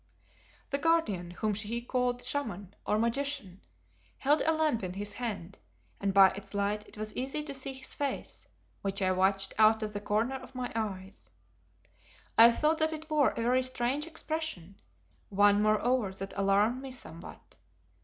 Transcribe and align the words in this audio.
The 0.71 0.79
Guardian, 0.79 1.29
whom 1.29 1.53
she 1.53 1.79
called 1.79 2.23
"Shaman" 2.23 2.73
or 2.87 2.97
Magician, 2.97 3.61
held 4.17 4.41
a 4.41 4.51
lamp 4.51 4.81
in 4.81 4.93
his 4.93 5.13
hand, 5.13 5.59
and 5.99 6.11
by 6.11 6.31
its 6.31 6.55
light 6.55 6.87
it 6.87 6.97
was 6.97 7.15
easy 7.15 7.43
to 7.43 7.53
see 7.53 7.73
his 7.73 7.93
face, 7.93 8.47
which 8.81 8.99
I 9.03 9.11
watched 9.11 9.53
out 9.59 9.83
of 9.83 9.93
the 9.93 10.01
corner 10.01 10.37
of 10.37 10.55
my 10.55 10.71
eye. 10.73 11.11
I 12.35 12.49
thought 12.51 12.79
that 12.79 12.93
it 12.93 13.11
wore 13.11 13.29
a 13.29 13.43
very 13.43 13.61
strange 13.61 14.07
expression, 14.07 14.81
one 15.29 15.61
moreover 15.61 16.11
that 16.13 16.33
alarmed 16.35 16.81
me 16.81 16.89
somewhat. 16.89 17.57